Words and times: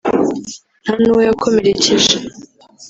nta 0.83 0.93
n’uwo 1.01 1.21
yakomerekeje 1.27 2.15